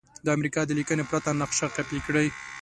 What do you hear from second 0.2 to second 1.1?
د امریکا د لیکنې